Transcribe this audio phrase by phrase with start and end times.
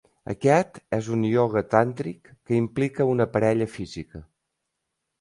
[0.31, 4.27] Aquest és un ioga tàntric que implica una parella física.